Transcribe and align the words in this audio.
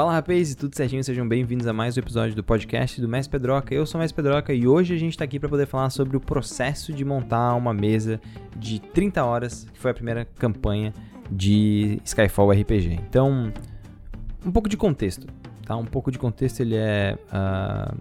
Fala 0.00 0.14
rapaz, 0.14 0.54
tudo 0.54 0.74
certinho? 0.74 1.04
Sejam 1.04 1.28
bem-vindos 1.28 1.66
a 1.66 1.74
mais 1.74 1.94
um 1.94 2.00
episódio 2.00 2.34
do 2.34 2.42
podcast 2.42 2.98
do 3.02 3.06
Mestre 3.06 3.32
Pedroca. 3.32 3.74
Eu 3.74 3.84
sou 3.84 3.98
o 3.98 4.00
Mestre 4.00 4.16
Pedroca 4.16 4.50
e 4.50 4.66
hoje 4.66 4.94
a 4.94 4.96
gente 4.96 5.12
está 5.12 5.24
aqui 5.24 5.38
para 5.38 5.46
poder 5.46 5.66
falar 5.66 5.90
sobre 5.90 6.16
o 6.16 6.20
processo 6.20 6.90
de 6.90 7.04
montar 7.04 7.54
uma 7.54 7.74
mesa 7.74 8.18
de 8.56 8.80
30 8.80 9.22
horas, 9.22 9.66
que 9.70 9.78
foi 9.78 9.90
a 9.90 9.94
primeira 9.94 10.24
campanha 10.24 10.94
de 11.30 12.00
Skyfall 12.02 12.50
RPG. 12.50 12.98
Então, 13.10 13.52
um 14.42 14.50
pouco 14.50 14.70
de 14.70 14.76
contexto, 14.78 15.26
tá? 15.66 15.76
Um 15.76 15.84
pouco 15.84 16.10
de 16.10 16.18
contexto 16.18 16.60
ele 16.60 16.76
é 16.76 17.18
uh, 17.26 17.94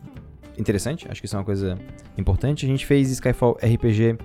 interessante, 0.58 1.06
acho 1.12 1.20
que 1.20 1.26
isso 1.26 1.36
é 1.36 1.40
uma 1.40 1.46
coisa 1.46 1.78
importante. 2.18 2.66
A 2.66 2.70
gente 2.70 2.86
fez 2.86 3.12
Skyfall 3.12 3.58
RPG 3.62 4.18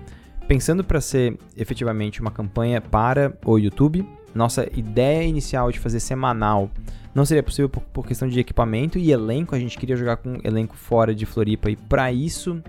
pensando 0.47 0.81
para 0.81 1.01
ser 1.01 1.37
efetivamente 1.57 2.21
uma 2.21 2.31
campanha 2.31 2.79
para 2.79 3.37
o 3.45 3.57
YouTube. 3.57 4.07
Nossa 4.35 4.67
ideia 4.77 5.23
inicial 5.23 5.71
de 5.71 5.79
fazer 5.79 6.01
semanal 6.01 6.69
não 7.13 7.25
seria 7.25 7.41
possível 7.41 7.69
por, 7.69 7.81
por, 7.81 8.05
questão 8.05 8.27
de 8.27 8.37
equipamento 8.37 8.99
e 8.99 9.09
elenco. 9.09 9.55
A 9.55 9.59
gente 9.59 9.77
queria 9.77 9.95
jogar 9.95 10.17
com 10.17 10.37
elenco 10.43 10.75
fora 10.75 11.15
de 11.15 11.25
Floripa 11.25 11.71
e 11.71 11.75
para 11.77 12.11
isso 12.11 12.61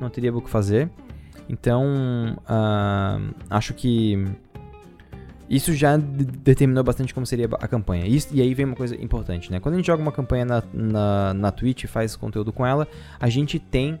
não 0.00 0.10
teria 0.10 0.34
o 0.34 0.42
que 0.42 0.50
fazer. 0.50 0.90
Então, 1.48 2.36
uh, 2.40 3.34
acho 3.48 3.72
que 3.72 4.26
isso 5.48 5.72
já 5.72 5.96
determinou 5.96 6.82
bastante 6.82 7.14
como 7.14 7.24
seria 7.24 7.48
a 7.60 7.68
campanha. 7.68 8.04
Isso, 8.04 8.28
e 8.32 8.42
aí 8.42 8.52
vem 8.52 8.66
uma 8.66 8.74
coisa 8.74 9.00
importante, 9.00 9.50
né? 9.52 9.60
Quando 9.60 9.74
a 9.74 9.76
gente 9.76 9.86
joga 9.86 10.02
uma 10.02 10.10
campanha 10.10 10.44
na, 10.44 10.62
na, 10.72 11.34
na 11.34 11.52
Twitch 11.52 11.84
e 11.84 11.86
faz 11.86 12.16
conteúdo 12.16 12.52
com 12.52 12.66
ela, 12.66 12.88
a 13.20 13.28
gente 13.28 13.60
tem, 13.60 14.00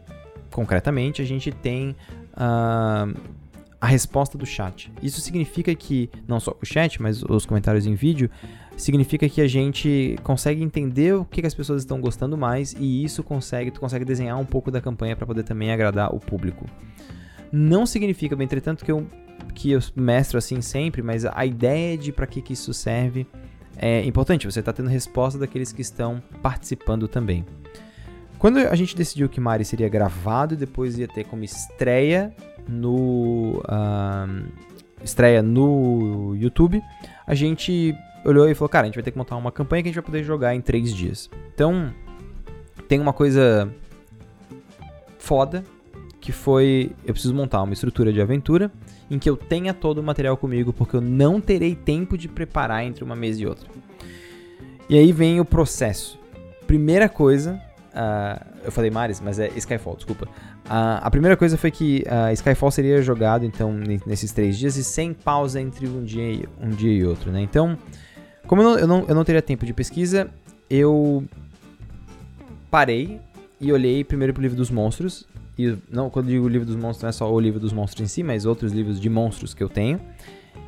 concretamente, 0.50 1.22
a 1.22 1.24
gente 1.24 1.52
tem 1.52 1.94
uh, 2.32 3.16
a 3.80 3.86
resposta 3.86 4.38
do 4.38 4.46
chat. 4.46 4.90
Isso 5.02 5.20
significa 5.20 5.74
que, 5.74 6.10
não 6.26 6.40
só 6.40 6.56
o 6.60 6.64
chat, 6.64 7.00
mas 7.00 7.22
os 7.22 7.44
comentários 7.44 7.86
em 7.86 7.94
vídeo, 7.94 8.30
significa 8.76 9.28
que 9.28 9.40
a 9.40 9.48
gente 9.48 10.16
consegue 10.22 10.62
entender 10.62 11.14
o 11.14 11.24
que, 11.24 11.40
que 11.40 11.46
as 11.46 11.54
pessoas 11.54 11.82
estão 11.82 12.00
gostando 12.00 12.36
mais 12.36 12.74
e 12.78 13.04
isso 13.04 13.22
consegue, 13.22 13.70
tu 13.70 13.80
consegue 13.80 14.04
desenhar 14.04 14.38
um 14.38 14.44
pouco 14.44 14.70
da 14.70 14.80
campanha 14.80 15.16
para 15.16 15.26
poder 15.26 15.42
também 15.42 15.72
agradar 15.72 16.14
o 16.14 16.20
público. 16.20 16.66
Não 17.52 17.86
significa, 17.86 18.34
entretanto, 18.42 18.84
que 18.84 18.92
eu, 18.92 19.06
que 19.54 19.70
eu 19.70 19.80
mestro 19.94 20.38
assim 20.38 20.60
sempre, 20.60 21.02
mas 21.02 21.24
a 21.24 21.46
ideia 21.46 21.96
de 21.96 22.12
para 22.12 22.26
que, 22.26 22.42
que 22.42 22.52
isso 22.52 22.72
serve 22.74 23.26
é 23.76 24.04
importante. 24.04 24.46
Você 24.46 24.60
está 24.60 24.72
tendo 24.72 24.88
resposta 24.88 25.38
daqueles 25.38 25.72
que 25.72 25.82
estão 25.82 26.22
participando 26.42 27.06
também. 27.06 27.44
Quando 28.38 28.58
a 28.58 28.74
gente 28.74 28.94
decidiu 28.94 29.28
que 29.28 29.40
Mari 29.40 29.64
seria 29.64 29.88
gravado 29.88 30.54
e 30.54 30.56
depois 30.56 30.98
ia 30.98 31.08
ter 31.08 31.24
como 31.24 31.42
estreia 31.44 32.34
no 32.68 33.62
uh, 33.64 34.46
estreia 35.02 35.42
no 35.42 36.34
YouTube, 36.36 36.82
a 37.26 37.34
gente 37.34 37.94
olhou 38.24 38.48
e 38.48 38.54
falou, 38.54 38.68
cara, 38.68 38.84
a 38.84 38.86
gente 38.86 38.96
vai 38.96 39.04
ter 39.04 39.12
que 39.12 39.18
montar 39.18 39.36
uma 39.36 39.52
campanha 39.52 39.82
que 39.82 39.88
a 39.88 39.92
gente 39.92 40.00
vai 40.00 40.04
poder 40.04 40.24
jogar 40.24 40.54
em 40.54 40.60
três 40.60 40.92
dias. 40.92 41.30
Então, 41.54 41.92
tem 42.88 43.00
uma 43.00 43.12
coisa 43.12 43.72
foda, 45.18 45.64
que 46.20 46.32
foi, 46.32 46.90
eu 47.04 47.12
preciso 47.12 47.34
montar 47.34 47.62
uma 47.62 47.72
estrutura 47.72 48.12
de 48.12 48.20
aventura 48.20 48.70
em 49.08 49.18
que 49.18 49.30
eu 49.30 49.36
tenha 49.36 49.72
todo 49.72 49.98
o 49.98 50.02
material 50.02 50.36
comigo, 50.36 50.72
porque 50.72 50.96
eu 50.96 51.00
não 51.00 51.40
terei 51.40 51.76
tempo 51.76 52.18
de 52.18 52.28
preparar 52.28 52.84
entre 52.84 53.04
uma 53.04 53.14
mesa 53.14 53.42
e 53.42 53.46
outra. 53.46 53.68
E 54.88 54.98
aí 54.98 55.12
vem 55.12 55.40
o 55.40 55.44
processo. 55.44 56.18
Primeira 56.66 57.08
coisa, 57.08 57.60
uh, 57.92 58.44
eu 58.64 58.72
falei 58.72 58.90
Maris, 58.90 59.20
mas 59.20 59.38
é 59.38 59.48
Skyfall, 59.56 59.96
desculpa. 59.96 60.28
A 60.68 61.08
primeira 61.10 61.36
coisa 61.36 61.56
foi 61.56 61.70
que 61.70 62.04
uh, 62.06 62.32
Skyfall 62.32 62.70
seria 62.70 63.00
jogado 63.00 63.44
então 63.44 63.72
nesses 64.04 64.32
três 64.32 64.58
dias 64.58 64.76
e 64.76 64.82
sem 64.82 65.12
pausa 65.12 65.60
entre 65.60 65.86
um 65.86 66.02
dia 66.02 66.28
e, 66.28 66.48
um 66.60 66.70
dia 66.70 66.92
e 66.92 67.04
outro, 67.04 67.30
né? 67.30 67.40
Então, 67.40 67.78
como 68.46 68.62
eu 68.62 68.64
não, 68.64 68.78
eu, 68.78 68.86
não, 68.86 69.04
eu 69.08 69.14
não 69.14 69.24
teria 69.24 69.40
tempo 69.40 69.64
de 69.64 69.72
pesquisa, 69.72 70.28
eu 70.68 71.24
parei 72.70 73.20
e 73.60 73.72
olhei 73.72 74.02
primeiro 74.02 74.32
pro 74.32 74.42
livro 74.42 74.56
dos 74.56 74.70
monstros. 74.70 75.24
E 75.58 75.74
não, 75.90 76.10
quando 76.10 76.26
eu 76.26 76.32
digo 76.32 76.48
livro 76.48 76.66
dos 76.66 76.76
monstros, 76.76 77.02
não 77.02 77.08
é 77.08 77.12
só 77.12 77.32
o 77.32 77.40
livro 77.40 77.60
dos 77.60 77.72
monstros 77.72 78.02
em 78.02 78.08
si, 78.08 78.22
mas 78.22 78.44
outros 78.44 78.72
livros 78.72 79.00
de 79.00 79.08
monstros 79.08 79.54
que 79.54 79.62
eu 79.62 79.68
tenho. 79.68 80.00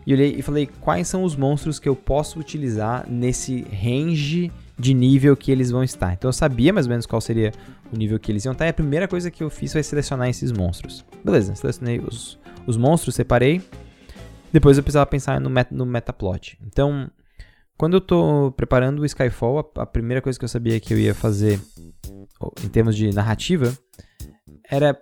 E 0.06 0.14
olhei 0.14 0.36
e 0.38 0.42
falei 0.42 0.68
quais 0.80 1.08
são 1.08 1.24
os 1.24 1.36
monstros 1.36 1.78
que 1.78 1.88
eu 1.88 1.94
posso 1.94 2.38
utilizar 2.38 3.04
nesse 3.08 3.62
range 3.62 4.50
de 4.78 4.94
nível 4.94 5.36
que 5.36 5.50
eles 5.50 5.70
vão 5.70 5.82
estar. 5.82 6.12
Então 6.12 6.28
eu 6.28 6.32
sabia 6.32 6.72
mais 6.72 6.86
ou 6.86 6.90
menos 6.90 7.04
qual 7.04 7.20
seria 7.20 7.52
o 7.92 7.96
nível 7.96 8.18
que 8.18 8.30
eles 8.30 8.44
iam 8.44 8.52
estar. 8.52 8.66
E 8.66 8.68
a 8.68 8.74
primeira 8.74 9.08
coisa 9.08 9.30
que 9.30 9.42
eu 9.42 9.50
fiz 9.50 9.72
foi 9.72 9.82
selecionar 9.82 10.28
esses 10.28 10.52
monstros. 10.52 11.04
Beleza, 11.24 11.54
selecionei 11.56 11.98
os, 11.98 12.38
os 12.66 12.76
monstros, 12.76 13.14
separei. 13.14 13.60
Depois 14.52 14.76
eu 14.76 14.82
precisava 14.82 15.06
pensar 15.06 15.40
no, 15.40 15.50
met, 15.50 15.74
no 15.74 15.84
metaplot. 15.84 16.58
Então, 16.64 17.10
quando 17.76 17.94
eu 17.94 18.00
tô 18.00 18.52
preparando 18.56 19.00
o 19.00 19.04
Skyfall, 19.04 19.72
a, 19.76 19.82
a, 19.82 19.86
primeira 19.86 20.22
coisa 20.22 20.38
que 20.38 20.44
eu 20.44 20.48
sabia 20.48 20.78
que 20.80 20.94
eu 20.94 20.98
ia 20.98 21.14
fazer 21.14 21.60
em 22.64 22.68
termos 22.68 22.96
de 22.96 23.12
narrativa 23.12 23.76
era. 24.68 24.98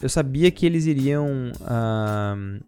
Eu 0.00 0.08
sabia 0.08 0.50
que 0.50 0.64
eles 0.64 0.86
iriam 0.86 1.50
uh, 1.60 2.64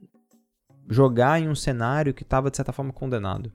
jogar 0.88 1.41
em 1.41 1.48
um 1.48 1.54
cenário 1.54 2.12
que 2.12 2.25
estava 2.25 2.50
de 2.50 2.56
certa 2.56 2.72
forma 2.72 2.92
condenado. 2.92 3.52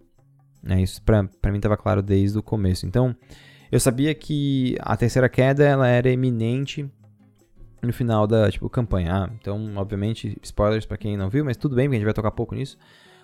É, 0.67 0.81
isso 0.81 1.01
pra 1.01 1.21
mim 1.23 1.57
estava 1.57 1.77
claro 1.77 2.01
desde 2.01 2.37
o 2.37 2.43
começo. 2.43 2.85
Então, 2.85 3.15
eu 3.71 3.79
sabia 3.79 4.13
que 4.15 4.75
a 4.79 4.95
terceira 4.97 5.29
queda 5.29 5.63
ela 5.63 5.87
era 5.87 6.09
iminente 6.09 6.89
no 7.81 7.93
final 7.93 8.25
da 8.25 8.49
tipo, 8.49 8.69
campanha. 8.69 9.13
Ah, 9.13 9.29
então, 9.39 9.75
obviamente, 9.75 10.37
spoilers 10.41 10.85
para 10.85 10.97
quem 10.97 11.15
não 11.15 11.29
viu, 11.29 11.45
mas 11.45 11.57
tudo 11.57 11.75
bem, 11.75 11.85
porque 11.85 11.95
a 11.95 11.99
gente 11.99 12.05
vai 12.05 12.13
tocar 12.13 12.31
pouco 12.31 12.55
nisso. 12.55 12.77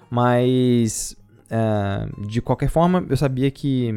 Mas 0.09 1.17
Uh, 1.51 2.25
de 2.27 2.41
qualquer 2.41 2.69
forma, 2.69 3.05
eu 3.09 3.17
sabia 3.17 3.51
que, 3.51 3.93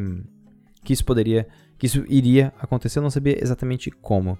que 0.83 0.91
isso 0.91 1.05
poderia, 1.05 1.47
que 1.77 1.85
isso 1.85 2.03
iria 2.09 2.53
acontecer, 2.59 2.99
eu 2.99 3.03
não 3.03 3.09
sabia 3.09 3.41
exatamente 3.41 3.89
como. 3.89 4.37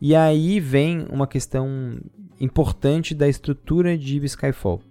E 0.00 0.14
aí 0.14 0.58
vem 0.58 1.06
uma 1.08 1.28
questão 1.28 2.00
importante 2.40 3.14
da 3.14 3.28
estrutura 3.28 3.96
de 3.96 4.16
Skyfall. 4.24 4.82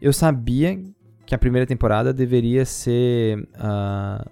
Eu 0.00 0.12
sabia 0.12 0.80
que 1.34 1.36
a 1.36 1.38
primeira 1.38 1.66
temporada 1.66 2.12
deveria 2.12 2.64
ser 2.64 3.48
uh, 3.56 4.30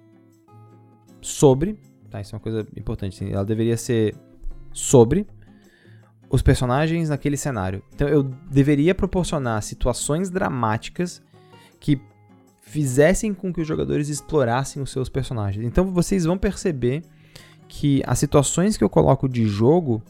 sobre, 1.21 1.77
tá? 2.09 2.21
Isso 2.21 2.35
é 2.35 2.37
uma 2.37 2.43
coisa 2.43 2.67
importante. 2.77 3.31
Ela 3.31 3.45
deveria 3.45 3.77
ser 3.77 4.15
sobre 4.73 5.27
os 6.31 6.41
personagens 6.41 7.09
naquele 7.09 7.37
cenário. 7.37 7.83
Então 7.95 8.09
eu 8.09 8.23
deveria 8.23 8.95
proporcionar 8.95 9.63
situações 9.63 10.31
dramáticas 10.31 11.21
que 11.79 12.01
fizessem 12.61 13.35
com 13.35 13.53
que 13.53 13.61
os 13.61 13.67
jogadores 13.67 14.09
explorassem 14.09 14.83
os 14.83 14.91
seus 14.91 15.09
personagens. 15.09 15.67
Então 15.67 15.93
vocês 15.93 16.25
vão 16.25 16.39
perceber 16.39 17.03
que 17.69 18.03
as 18.07 18.19
situações 18.19 18.77
que 18.77 18.85
eu 18.85 18.89
coloco 18.89 19.29
de 19.29 19.47
jogo, 19.47 20.03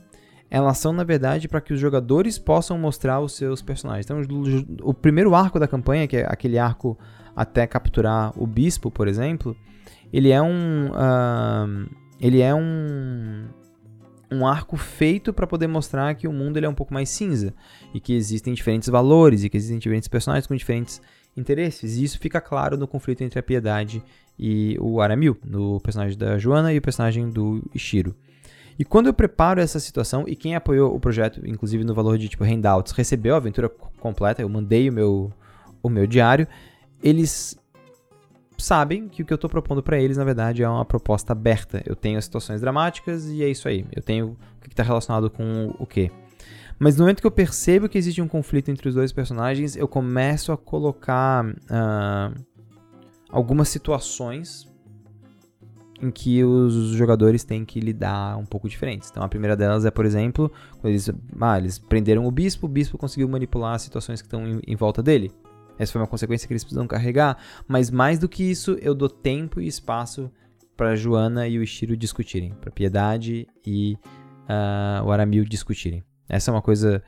elas 0.52 0.76
são 0.76 0.92
na 0.92 1.02
verdade 1.02 1.48
para 1.48 1.62
que 1.62 1.72
os 1.72 1.80
jogadores 1.80 2.38
possam 2.38 2.76
mostrar 2.76 3.20
os 3.20 3.32
seus 3.32 3.62
personagens. 3.62 4.04
Então 4.04 4.20
o 4.82 4.92
primeiro 4.92 5.34
arco 5.34 5.58
da 5.58 5.66
campanha, 5.66 6.06
que 6.06 6.18
é 6.18 6.26
aquele 6.28 6.58
arco 6.58 6.98
até 7.34 7.66
capturar 7.66 8.34
o 8.36 8.46
bispo, 8.46 8.90
por 8.90 9.08
exemplo, 9.08 9.56
ele 10.12 10.28
é 10.28 10.42
um 10.42 10.90
uh, 10.90 11.88
ele 12.20 12.42
é 12.42 12.54
um 12.54 13.46
um 14.30 14.46
arco 14.46 14.76
feito 14.76 15.32
para 15.32 15.46
poder 15.46 15.68
mostrar 15.68 16.14
que 16.14 16.28
o 16.28 16.32
mundo 16.32 16.58
ele 16.58 16.66
é 16.66 16.68
um 16.68 16.74
pouco 16.74 16.92
mais 16.92 17.08
cinza 17.08 17.54
e 17.94 17.98
que 17.98 18.12
existem 18.12 18.52
diferentes 18.52 18.90
valores 18.90 19.44
e 19.44 19.48
que 19.48 19.56
existem 19.56 19.78
diferentes 19.78 20.08
personagens 20.08 20.46
com 20.46 20.54
diferentes 20.54 21.00
interesses. 21.34 21.96
E 21.96 22.04
isso 22.04 22.18
fica 22.18 22.42
claro 22.42 22.76
no 22.76 22.86
conflito 22.86 23.22
entre 23.22 23.38
a 23.38 23.42
Piedade 23.42 24.02
e 24.38 24.76
o 24.80 25.00
Aramil, 25.00 25.36
no 25.42 25.80
personagem 25.80 26.18
da 26.18 26.36
Joana 26.36 26.74
e 26.74 26.78
o 26.78 26.82
personagem 26.82 27.30
do 27.30 27.62
Ishiro. 27.74 28.14
E 28.78 28.84
quando 28.84 29.06
eu 29.06 29.14
preparo 29.14 29.60
essa 29.60 29.78
situação, 29.78 30.24
e 30.26 30.34
quem 30.34 30.54
apoiou 30.54 30.94
o 30.94 31.00
projeto, 31.00 31.40
inclusive 31.46 31.84
no 31.84 31.94
valor 31.94 32.18
de 32.18 32.28
tipo 32.28 32.44
handouts, 32.44 32.92
recebeu 32.92 33.34
a 33.34 33.36
aventura 33.36 33.68
completa, 33.68 34.42
eu 34.42 34.48
mandei 34.48 34.88
o 34.88 34.92
meu, 34.92 35.32
o 35.82 35.88
meu 35.88 36.06
diário, 36.06 36.46
eles 37.02 37.58
sabem 38.58 39.08
que 39.08 39.22
o 39.22 39.26
que 39.26 39.32
eu 39.32 39.36
estou 39.36 39.50
propondo 39.50 39.82
para 39.82 40.00
eles, 40.00 40.16
na 40.16 40.24
verdade, 40.24 40.62
é 40.62 40.68
uma 40.68 40.84
proposta 40.84 41.32
aberta. 41.32 41.82
Eu 41.84 41.96
tenho 41.96 42.18
as 42.18 42.24
situações 42.24 42.60
dramáticas 42.60 43.28
e 43.28 43.42
é 43.42 43.48
isso 43.48 43.68
aí. 43.68 43.84
Eu 43.92 44.02
tenho 44.02 44.36
o 44.58 44.60
que 44.60 44.68
está 44.68 44.82
relacionado 44.82 45.28
com 45.28 45.74
o 45.78 45.86
que. 45.86 46.10
Mas 46.78 46.96
no 46.96 47.02
momento 47.02 47.20
que 47.20 47.26
eu 47.26 47.30
percebo 47.30 47.88
que 47.88 47.98
existe 47.98 48.20
um 48.22 48.28
conflito 48.28 48.70
entre 48.70 48.88
os 48.88 48.94
dois 48.94 49.12
personagens, 49.12 49.76
eu 49.76 49.86
começo 49.86 50.52
a 50.52 50.56
colocar 50.56 51.44
uh, 51.44 52.44
algumas 53.30 53.68
situações 53.68 54.71
em 56.02 56.10
que 56.10 56.42
os 56.42 56.88
jogadores 56.88 57.44
têm 57.44 57.64
que 57.64 57.78
lidar 57.78 58.36
um 58.36 58.44
pouco 58.44 58.68
diferentes. 58.68 59.08
Então 59.10 59.22
a 59.22 59.28
primeira 59.28 59.56
delas 59.56 59.84
é, 59.84 59.90
por 59.90 60.04
exemplo, 60.04 60.50
quando 60.80 60.92
eles, 60.92 61.08
ah, 61.40 61.58
eles 61.58 61.78
prenderam 61.78 62.26
o 62.26 62.30
bispo, 62.30 62.66
o 62.66 62.68
bispo 62.68 62.98
conseguiu 62.98 63.28
manipular 63.28 63.74
as 63.74 63.82
situações 63.82 64.20
que 64.20 64.26
estão 64.26 64.46
em, 64.46 64.60
em 64.66 64.76
volta 64.76 65.02
dele. 65.02 65.30
Essa 65.78 65.92
foi 65.92 66.00
uma 66.00 66.06
consequência 66.06 66.46
que 66.46 66.52
eles 66.52 66.64
precisam 66.64 66.86
carregar. 66.86 67.38
Mas 67.66 67.90
mais 67.90 68.18
do 68.18 68.28
que 68.28 68.42
isso, 68.42 68.76
eu 68.80 68.94
dou 68.94 69.08
tempo 69.08 69.60
e 69.60 69.66
espaço 69.66 70.30
para 70.76 70.96
Joana 70.96 71.46
e 71.46 71.58
o 71.58 71.62
Ishiro 71.62 71.96
discutirem, 71.96 72.52
para 72.60 72.70
Piedade 72.70 73.46
e 73.64 73.96
uh, 74.48 75.04
o 75.04 75.12
Aramil 75.12 75.44
discutirem. 75.44 76.02
Essa 76.28 76.50
é 76.50 76.54
uma 76.54 76.62
coisa 76.62 77.02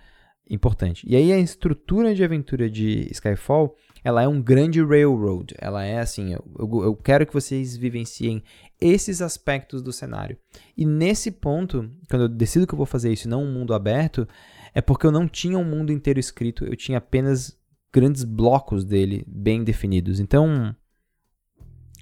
importante. 0.49 1.06
E 1.08 1.17
aí 1.17 1.32
a 1.32 1.38
estrutura 1.38 2.14
de 2.14 2.23
aventura 2.23 2.69
de 2.69 3.08
Skyfall, 3.11 3.75
ela 4.02 4.23
é 4.23 4.29
um 4.29 4.41
grande 4.41 4.82
railroad. 4.82 5.55
Ela 5.58 5.85
é 5.85 5.99
assim, 5.99 6.35
eu, 6.35 6.44
eu 6.58 6.94
quero 6.96 7.26
que 7.26 7.32
vocês 7.32 7.76
vivenciem 7.76 8.43
esses 8.81 9.23
aspectos 9.23 9.82
do 9.82 9.93
cenário. 9.93 10.37
E 10.76 10.85
nesse 10.85 11.31
ponto, 11.31 11.91
quando 12.11 12.23
eu 12.23 12.29
decido 12.29 12.67
que 12.67 12.75
eu 12.75 12.79
vou 12.79 12.87
fazer 12.87 13.12
isso 13.12 13.26
e 13.26 13.31
não 13.31 13.43
um 13.43 13.52
mundo 13.52 13.73
aberto, 13.73 14.29
é 14.75 14.81
porque 14.81 15.06
eu 15.06 15.12
não 15.12 15.26
tinha 15.26 15.56
um 15.56 15.64
mundo 15.64 15.93
inteiro 15.93 16.20
escrito, 16.20 16.64
eu 16.64 16.76
tinha 16.76 16.99
apenas 16.99 17.56
grandes 17.93 18.25
blocos 18.25 18.85
dele 18.85 19.25
bem 19.26 19.62
definidos. 19.62 20.19
Então, 20.19 20.75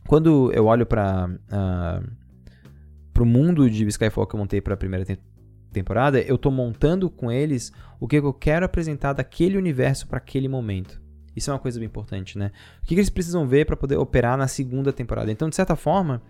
quando 0.08 0.50
eu 0.52 0.66
olho 0.66 0.86
para 0.86 1.28
uh, 1.28 1.40
ah, 1.50 2.02
o 3.20 3.24
mundo 3.24 3.70
de 3.70 3.86
Skyfall 3.86 4.26
que 4.26 4.34
eu 4.34 4.40
montei 4.40 4.60
para 4.60 4.74
a 4.74 4.76
primeira 4.76 5.04
temporada, 5.72 6.20
eu 6.20 6.36
estou 6.36 6.52
montando 6.52 7.08
com 7.10 7.30
eles 7.30 7.72
o 7.98 8.06
que 8.06 8.16
eu 8.16 8.32
quero 8.32 8.64
apresentar 8.64 9.12
daquele 9.12 9.56
universo 9.56 10.06
para 10.06 10.18
aquele 10.18 10.48
momento. 10.48 11.00
Isso 11.34 11.50
é 11.50 11.52
uma 11.52 11.58
coisa 11.58 11.78
bem 11.78 11.86
importante, 11.86 12.36
né? 12.38 12.50
O 12.82 12.86
que, 12.86 12.94
que 12.94 13.00
eles 13.00 13.10
precisam 13.10 13.46
ver 13.46 13.64
para 13.64 13.76
poder 13.76 13.96
operar 13.96 14.36
na 14.36 14.46
segunda 14.46 14.92
temporada? 14.92 15.32
Então, 15.32 15.48
de 15.48 15.56
certa 15.56 15.74
forma, 15.74 16.22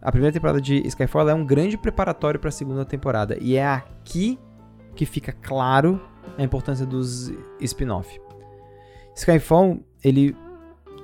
a 0.00 0.12
primeira 0.12 0.32
temporada 0.32 0.60
de 0.60 0.86
Skyfall 0.86 1.28
é 1.28 1.34
um 1.34 1.44
grande 1.44 1.76
preparatório 1.76 2.38
para 2.38 2.48
a 2.48 2.52
segunda 2.52 2.84
temporada. 2.84 3.36
E 3.40 3.56
é 3.56 3.66
aqui 3.66 4.38
que 4.94 5.04
fica 5.04 5.32
claro 5.32 6.00
a 6.38 6.42
importância 6.42 6.86
dos 6.86 7.32
spin-off. 7.60 8.20
Skyfall, 9.16 9.80
ele 10.02 10.36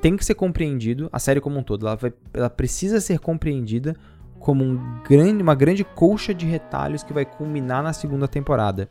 tem 0.00 0.16
que 0.16 0.24
ser 0.24 0.34
compreendido, 0.34 1.08
a 1.12 1.18
série 1.18 1.40
como 1.40 1.58
um 1.58 1.62
todo, 1.62 1.86
ela, 1.86 1.96
vai, 1.96 2.12
ela 2.32 2.50
precisa 2.50 3.00
ser 3.00 3.18
compreendida 3.18 3.96
como 4.40 4.64
um 4.64 5.02
grande, 5.02 5.42
uma 5.42 5.54
grande 5.54 5.84
colcha 5.84 6.34
de 6.34 6.46
retalhos 6.46 7.02
que 7.02 7.12
vai 7.12 7.24
culminar 7.24 7.82
na 7.82 7.92
segunda 7.92 8.26
temporada. 8.26 8.90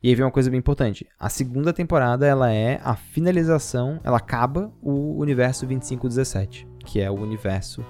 E 0.00 0.08
aí 0.08 0.14
vem 0.14 0.24
uma 0.24 0.30
coisa 0.30 0.50
bem 0.50 0.58
importante. 0.58 1.08
A 1.18 1.28
segunda 1.28 1.72
temporada, 1.72 2.24
ela 2.24 2.52
é 2.52 2.78
a 2.84 2.94
finalização, 2.94 3.98
ela 4.04 4.18
acaba 4.18 4.70
o 4.80 5.18
universo 5.18 5.66
2517, 5.66 6.68
que 6.84 7.00
é 7.00 7.10
o 7.10 7.14
universo 7.14 7.84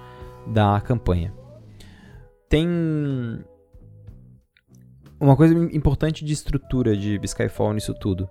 da 0.46 0.80
campanha. 0.80 1.34
Tem 2.48 2.66
uma 5.20 5.36
coisa 5.36 5.54
importante 5.74 6.24
de 6.24 6.32
estrutura 6.32 6.96
de 6.96 7.20
Skyfall 7.24 7.74
nisso 7.74 7.92
tudo. 7.92 8.30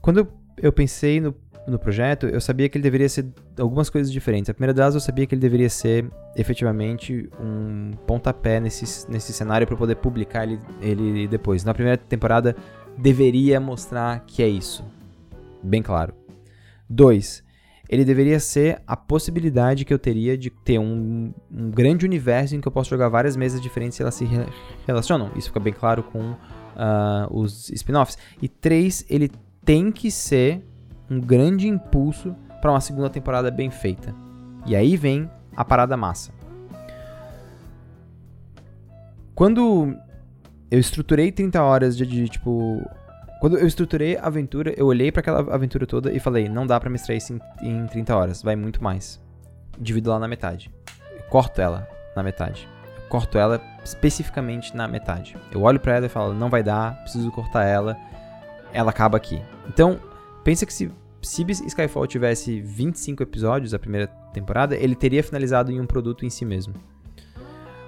Quando 0.00 0.28
eu 0.58 0.72
pensei 0.72 1.18
no, 1.18 1.34
no 1.66 1.78
projeto, 1.78 2.26
eu 2.26 2.40
sabia 2.40 2.68
que 2.68 2.76
ele 2.76 2.82
deveria 2.82 3.08
ser 3.08 3.26
algumas 3.58 3.88
coisas 3.88 4.12
diferentes. 4.12 4.50
A 4.50 4.54
primeira 4.54 4.74
delas, 4.74 4.94
eu 4.94 5.00
sabia 5.00 5.26
que 5.26 5.34
ele 5.34 5.40
deveria 5.40 5.70
ser 5.70 6.10
efetivamente 6.36 7.28
um 7.40 7.92
pontapé 8.06 8.60
nesse, 8.60 9.10
nesse 9.10 9.32
cenário 9.32 9.66
para 9.66 9.76
poder 9.76 9.96
publicar 9.96 10.44
ele, 10.44 10.60
ele 10.80 11.26
depois. 11.26 11.64
Na 11.64 11.72
primeira 11.72 11.96
temporada, 11.96 12.54
deveria 12.98 13.58
mostrar 13.60 14.20
que 14.26 14.42
é 14.42 14.48
isso. 14.48 14.84
Bem 15.62 15.82
claro. 15.82 16.14
Dois, 16.88 17.42
ele 17.88 18.04
deveria 18.04 18.38
ser 18.38 18.82
a 18.86 18.96
possibilidade 18.96 19.84
que 19.84 19.94
eu 19.94 19.98
teria 19.98 20.36
de 20.36 20.50
ter 20.50 20.78
um, 20.78 21.32
um 21.50 21.70
grande 21.70 22.04
universo 22.04 22.54
em 22.54 22.60
que 22.60 22.68
eu 22.68 22.72
posso 22.72 22.90
jogar 22.90 23.08
várias 23.08 23.36
mesas 23.36 23.60
diferentes 23.60 23.98
e 23.98 24.02
elas 24.02 24.14
se 24.14 24.24
re 24.24 24.46
relacionam. 24.86 25.30
Isso 25.34 25.48
fica 25.48 25.60
bem 25.60 25.72
claro 25.72 26.02
com 26.02 26.32
uh, 26.32 26.36
os 27.30 27.70
spin-offs. 27.70 28.18
E 28.42 28.48
três, 28.48 29.04
ele 29.08 29.30
tem 29.64 29.90
que 29.90 30.10
ser 30.10 30.62
um 31.10 31.20
grande 31.20 31.68
impulso 31.68 32.34
para 32.60 32.70
uma 32.70 32.80
segunda 32.80 33.10
temporada 33.10 33.50
bem 33.50 33.70
feita. 33.70 34.14
E 34.66 34.74
aí 34.74 34.96
vem 34.96 35.30
a 35.56 35.64
parada 35.64 35.96
massa. 35.96 36.32
Quando 39.34 39.96
eu 40.70 40.78
estruturei 40.78 41.30
30 41.30 41.62
horas 41.62 41.96
de, 41.96 42.06
de 42.06 42.28
tipo 42.28 42.82
quando 43.44 43.58
eu 43.58 43.66
estruturei 43.66 44.16
a 44.16 44.22
aventura, 44.22 44.72
eu 44.74 44.86
olhei 44.86 45.12
para 45.12 45.20
aquela 45.20 45.54
aventura 45.54 45.86
toda 45.86 46.10
e 46.10 46.18
falei: 46.18 46.48
não 46.48 46.66
dá 46.66 46.80
para 46.80 46.88
mestrar 46.88 47.14
isso 47.14 47.38
em, 47.60 47.68
em 47.68 47.86
30 47.86 48.16
horas, 48.16 48.42
vai 48.42 48.56
muito 48.56 48.82
mais. 48.82 49.20
Divido 49.78 50.08
lá 50.08 50.18
na 50.18 50.26
metade. 50.26 50.72
Eu 51.14 51.24
corto 51.24 51.60
ela 51.60 51.86
na 52.16 52.22
metade. 52.22 52.66
Eu 52.96 53.08
corto 53.10 53.36
ela 53.36 53.60
especificamente 53.84 54.74
na 54.74 54.88
metade. 54.88 55.36
Eu 55.52 55.60
olho 55.60 55.78
para 55.78 55.96
ela 55.96 56.06
e 56.06 56.08
falo: 56.08 56.32
não 56.32 56.48
vai 56.48 56.62
dar, 56.62 57.02
preciso 57.02 57.30
cortar 57.30 57.64
ela. 57.64 57.98
Ela 58.72 58.88
acaba 58.90 59.18
aqui. 59.18 59.42
Então, 59.68 60.00
pensa 60.44 60.66
que 60.66 60.72
se, 60.72 60.92
se 61.22 61.42
Skyfall 61.66 62.06
tivesse 62.06 62.60
25 62.60 63.22
episódios 63.22 63.74
a 63.74 63.78
primeira 63.78 64.06
temporada, 64.32 64.76
ele 64.76 64.94
teria 64.94 65.22
finalizado 65.22 65.72
em 65.72 65.80
um 65.80 65.86
produto 65.86 66.24
em 66.24 66.30
si 66.30 66.44
mesmo. 66.44 66.74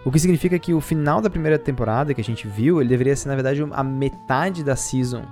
O 0.05 0.11
que 0.11 0.19
significa 0.19 0.59
que 0.59 0.73
o 0.73 0.81
final 0.81 1.21
da 1.21 1.29
primeira 1.29 1.59
temporada 1.59 2.15
que 2.15 2.21
a 2.21 2.25
gente 2.25 2.47
viu, 2.47 2.81
ele 2.81 2.89
deveria 2.89 3.15
ser, 3.17 3.29
na 3.29 3.35
verdade, 3.35 3.61
a 3.73 3.83
metade 3.83 4.65
da 4.65 4.77
season 4.77 5.25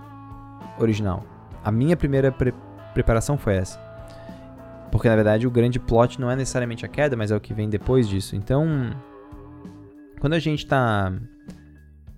original. 0.78 1.24
A 1.64 1.70
minha 1.70 1.96
primeira 1.96 2.30
pre 2.30 2.52
preparação 2.92 3.36
foi 3.36 3.56
essa. 3.56 3.78
Porque 4.92 5.08
na 5.08 5.16
verdade 5.16 5.48
o 5.48 5.50
grande 5.50 5.80
plot 5.80 6.20
não 6.20 6.30
é 6.30 6.36
necessariamente 6.36 6.86
a 6.86 6.88
queda, 6.88 7.16
mas 7.16 7.32
é 7.32 7.36
o 7.36 7.40
que 7.40 7.52
vem 7.52 7.68
depois 7.68 8.08
disso. 8.08 8.36
Então, 8.36 8.94
quando 10.20 10.34
a 10.34 10.38
gente 10.38 10.60
está 10.60 11.12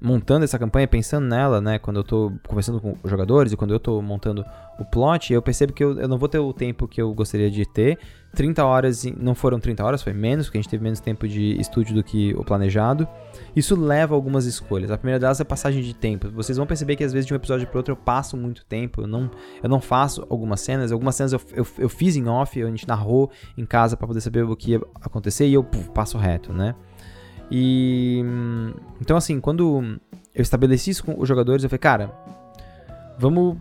montando 0.01 0.45
essa 0.45 0.59
campanha, 0.59 0.87
pensando 0.87 1.27
nela, 1.27 1.61
né, 1.61 1.79
quando 1.79 1.99
eu 1.99 2.05
tô 2.05 2.33
conversando 2.47 2.81
com 2.81 2.97
jogadores 3.05 3.53
e 3.53 3.57
quando 3.57 3.73
eu 3.73 3.81
tô 3.81 4.01
montando 4.03 4.45
o 4.79 4.85
plot, 4.85 5.33
eu 5.33 5.41
percebo 5.41 5.73
que 5.73 5.83
eu, 5.83 5.99
eu 5.99 6.07
não 6.07 6.19
vou 6.19 6.29
ter 6.29 6.39
o 6.39 6.53
tempo 6.53 6.87
que 6.87 7.01
eu 7.01 7.13
gostaria 7.15 7.51
de 7.51 7.65
ter. 7.65 7.99
30 8.35 8.63
horas, 8.63 9.05
não 9.19 9.35
foram 9.35 9.59
30 9.59 9.83
horas, 9.83 10.03
foi 10.03 10.13
menos, 10.13 10.47
porque 10.47 10.59
a 10.59 10.61
gente 10.61 10.71
teve 10.71 10.85
menos 10.85 11.01
tempo 11.01 11.27
de 11.27 11.59
estúdio 11.59 11.95
do 11.95 12.05
que 12.05 12.35
o 12.35 12.45
planejado. 12.45 13.09
Isso 13.55 13.75
leva 13.75 14.15
a 14.15 14.17
algumas 14.17 14.45
escolhas. 14.45 14.91
A 14.91 14.99
primeira 14.99 15.19
delas 15.19 15.41
é 15.41 15.43
a 15.43 15.47
passagem 15.47 15.83
de 15.83 15.95
tempo. 15.95 16.31
Vocês 16.31 16.59
vão 16.59 16.67
perceber 16.67 16.97
que 16.97 17.05
às 17.05 17.15
vezes 17.15 17.27
de 17.27 17.33
um 17.33 17.37
episódio 17.37 17.67
para 17.67 17.79
outro 17.79 17.93
eu 17.93 17.97
passo 17.97 18.37
muito 18.37 18.65
tempo, 18.67 19.01
eu 19.01 19.07
não, 19.07 19.31
eu 19.63 19.69
não 19.71 19.81
faço 19.81 20.27
algumas 20.29 20.61
cenas. 20.61 20.93
Algumas 20.93 21.15
cenas 21.15 21.33
eu, 21.33 21.41
eu, 21.55 21.67
eu 21.79 21.89
fiz 21.89 22.15
em 22.15 22.29
off, 22.29 22.63
a 22.63 22.67
gente 22.67 22.87
narrou 22.87 23.31
em 23.57 23.65
casa 23.65 23.97
para 23.97 24.07
poder 24.07 24.21
saber 24.21 24.45
o 24.45 24.55
que 24.55 24.73
ia 24.73 24.81
acontecer 25.01 25.47
e 25.47 25.55
eu 25.55 25.65
puf, 25.65 25.89
passo 25.91 26.19
reto, 26.19 26.53
né? 26.53 26.75
E 27.51 28.25
então 29.01 29.17
assim, 29.17 29.41
quando 29.41 29.99
eu 30.35 30.43
estabeleci 30.43 30.91
isso 30.91 31.05
com 31.05 31.21
os 31.21 31.29
jogadores, 31.29 31.63
eu 31.63 31.71
falei, 31.71 31.79
cara, 31.79 32.11
vamos 33.19 33.57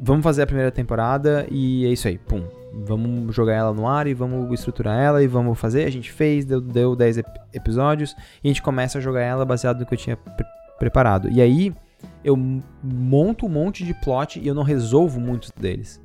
vamos 0.00 0.24
fazer 0.24 0.42
a 0.42 0.46
primeira 0.46 0.70
temporada 0.70 1.46
e 1.50 1.86
é 1.86 1.90
isso 1.90 2.08
aí, 2.08 2.18
pum. 2.18 2.42
Vamos 2.72 3.34
jogar 3.34 3.54
ela 3.54 3.74
no 3.74 3.86
ar 3.86 4.06
e 4.06 4.14
vamos 4.14 4.50
estruturar 4.52 4.98
ela 4.98 5.22
e 5.22 5.26
vamos 5.26 5.58
fazer. 5.58 5.84
A 5.84 5.90
gente 5.90 6.10
fez, 6.10 6.44
deu, 6.44 6.60
deu 6.60 6.96
10 6.96 7.18
ep 7.18 7.28
episódios 7.52 8.14
e 8.42 8.48
a 8.48 8.48
gente 8.48 8.62
começa 8.62 8.98
a 8.98 9.00
jogar 9.00 9.22
ela 9.22 9.44
baseado 9.44 9.80
no 9.80 9.86
que 9.86 9.94
eu 9.94 9.98
tinha 9.98 10.16
pre 10.16 10.46
preparado. 10.78 11.28
E 11.28 11.42
aí 11.42 11.74
eu 12.24 12.34
monto 12.82 13.44
um 13.44 13.48
monte 13.50 13.84
de 13.84 13.92
plot 13.92 14.40
e 14.40 14.46
eu 14.46 14.54
não 14.54 14.62
resolvo 14.62 15.20
muitos 15.20 15.50
deles. 15.50 16.00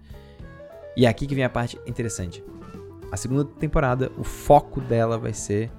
E 0.97 1.05
é 1.05 1.09
aqui 1.09 1.25
que 1.25 1.35
vem 1.35 1.45
a 1.45 1.49
parte 1.49 1.79
interessante. 1.87 2.43
A 3.11 3.15
segunda 3.15 3.45
temporada, 3.45 4.11
o 4.17 4.23
foco 4.23 4.81
dela 4.81 5.17
vai 5.17 5.33
ser 5.33 5.71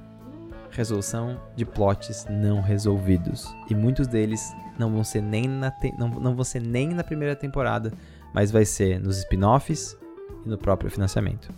resolução 0.77 1.41
de 1.57 1.65
plots 1.65 2.27
não 2.29 2.61
resolvidos. 2.61 3.47
E 3.69 3.75
muitos 3.75 4.07
deles 4.07 4.55
não 4.79 4.93
vão 4.93 5.03
ser 5.03 5.23
nem 5.23 5.49
na, 5.49 5.73
não, 5.99 6.09
não 6.09 6.35
vão 6.35 6.45
ser 6.45 6.61
nem 6.61 6.91
na 6.91 7.03
primeira 7.03 7.35
temporada, 7.35 7.93
mas 8.35 8.51
vai 8.51 8.65
ser 8.65 9.01
nos 9.01 9.19
spin-offs 9.19 9.97
e 10.45 10.49
no 10.49 10.59
próprio 10.59 10.91
financiamento. 10.91 11.49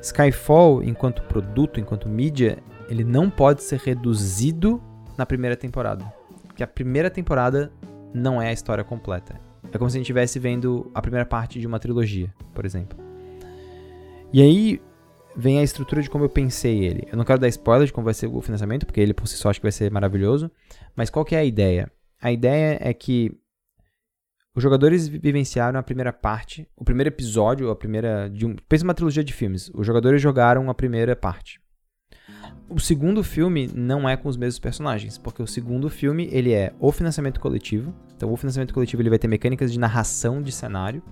Skyfall, 0.00 0.82
enquanto 0.82 1.22
produto, 1.22 1.78
enquanto 1.78 2.08
mídia, 2.08 2.58
ele 2.88 3.04
não 3.04 3.30
pode 3.30 3.62
ser 3.62 3.78
reduzido 3.78 4.82
na 5.16 5.24
primeira 5.24 5.56
temporada. 5.56 6.04
Porque 6.46 6.64
a 6.64 6.66
primeira 6.66 7.08
temporada 7.08 7.72
não 8.12 8.42
é 8.42 8.48
a 8.48 8.52
história 8.52 8.82
completa. 8.82 9.40
É 9.72 9.78
como 9.78 9.88
se 9.88 9.96
a 9.96 9.98
gente 9.98 10.06
estivesse 10.06 10.38
vendo 10.38 10.90
a 10.92 11.00
primeira 11.00 11.24
parte 11.24 11.60
de 11.60 11.66
uma 11.66 11.78
trilogia, 11.78 12.34
por 12.52 12.66
exemplo. 12.66 12.98
E 14.32 14.42
aí, 14.42 14.82
vem 15.36 15.58
a 15.58 15.62
estrutura 15.62 16.02
de 16.02 16.10
como 16.10 16.24
eu 16.24 16.28
pensei 16.28 16.84
ele. 16.84 17.06
Eu 17.10 17.16
não 17.16 17.24
quero 17.24 17.40
dar 17.40 17.48
spoiler 17.48 17.86
de 17.86 17.92
como 17.92 18.04
vai 18.04 18.14
ser 18.14 18.26
o 18.26 18.40
financiamento, 18.40 18.86
porque 18.86 19.00
ele 19.00 19.14
por 19.14 19.26
si 19.26 19.36
só 19.36 19.50
acho 19.50 19.60
que 19.60 19.64
vai 19.64 19.72
ser 19.72 19.90
maravilhoso. 19.90 20.50
Mas 20.94 21.10
qual 21.10 21.24
que 21.24 21.34
é 21.34 21.38
a 21.38 21.44
ideia? 21.44 21.90
A 22.20 22.30
ideia 22.30 22.78
é 22.80 22.92
que 22.92 23.36
os 24.54 24.62
jogadores 24.62 25.08
vivenciaram 25.08 25.78
a 25.78 25.82
primeira 25.82 26.12
parte, 26.12 26.68
o 26.76 26.84
primeiro 26.84 27.08
episódio, 27.08 27.70
a 27.70 27.76
primeira. 27.76 28.28
De 28.28 28.44
um, 28.44 28.54
pensa 28.68 28.84
uma 28.84 28.94
trilogia 28.94 29.24
de 29.24 29.32
filmes. 29.32 29.70
Os 29.74 29.86
jogadores 29.86 30.20
jogaram 30.20 30.68
a 30.68 30.74
primeira 30.74 31.16
parte. 31.16 31.60
O 32.68 32.78
segundo 32.78 33.24
filme 33.24 33.70
não 33.74 34.08
é 34.08 34.16
com 34.16 34.28
os 34.28 34.36
mesmos 34.36 34.58
personagens, 34.58 35.18
porque 35.18 35.42
o 35.42 35.46
segundo 35.46 35.88
filme 35.88 36.28
ele 36.30 36.52
é 36.52 36.72
o 36.78 36.92
financiamento 36.92 37.40
coletivo. 37.40 37.94
Então, 38.14 38.32
o 38.32 38.36
financiamento 38.36 38.74
coletivo 38.74 39.00
ele 39.00 39.10
vai 39.10 39.18
ter 39.18 39.28
mecânicas 39.28 39.72
de 39.72 39.78
narração 39.78 40.42
de 40.42 40.52
cenário. 40.52 41.02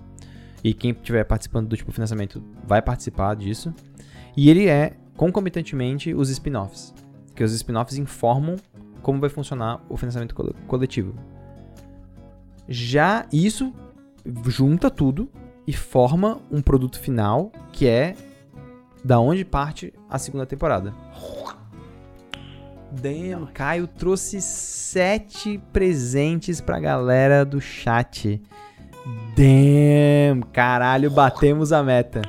E 0.63 0.73
quem 0.73 0.91
estiver 0.91 1.23
participando 1.23 1.67
do 1.67 1.75
tipo 1.75 1.91
financiamento 1.91 2.43
vai 2.63 2.81
participar 2.81 3.35
disso. 3.35 3.73
E 4.35 4.49
ele 4.49 4.67
é, 4.67 4.93
concomitantemente, 5.15 6.13
os 6.13 6.29
spin-offs. 6.29 6.93
Que 7.35 7.43
os 7.43 7.53
spin-offs 7.53 7.97
informam 7.97 8.57
como 9.01 9.19
vai 9.19 9.29
funcionar 9.29 9.83
o 9.89 9.97
financiamento 9.97 10.35
coletivo. 10.67 11.15
Já 12.67 13.25
isso 13.31 13.73
junta 14.45 14.89
tudo 14.89 15.29
e 15.65 15.73
forma 15.73 16.39
um 16.51 16.61
produto 16.61 16.99
final 16.99 17.51
que 17.71 17.87
é 17.87 18.15
da 19.03 19.19
onde 19.19 19.43
parte 19.43 19.93
a 20.09 20.17
segunda 20.17 20.45
temporada. 20.45 20.93
Damn, 22.91 23.47
Caio 23.53 23.87
trouxe 23.87 24.41
sete 24.41 25.57
presentes 25.71 26.59
pra 26.59 26.79
galera 26.79 27.45
do 27.45 27.59
chat. 27.61 28.41
Damn, 29.35 30.43
caralho, 30.51 31.09
batemos 31.09 31.71
a 31.71 31.81
meta. 31.81 32.21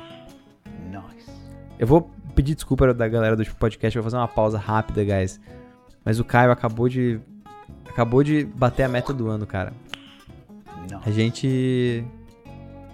Eu 1.83 1.87
vou 1.87 2.09
pedir 2.33 2.55
desculpa 2.55 2.93
da 2.93 3.09
galera 3.09 3.35
do 3.35 3.45
podcast, 3.55 3.99
vou 3.99 4.03
fazer 4.05 4.15
uma 4.15 4.25
pausa 4.25 4.57
rápida, 4.57 5.03
guys. 5.03 5.37
Mas 6.05 6.17
o 6.17 6.23
Caio 6.23 6.49
acabou 6.49 6.87
de 6.87 7.19
acabou 7.89 8.23
de 8.23 8.45
bater 8.45 8.83
a 8.83 8.87
meta 8.87 9.11
do 9.13 9.27
ano, 9.27 9.45
cara. 9.45 9.73
A 11.05 11.11
gente 11.11 12.05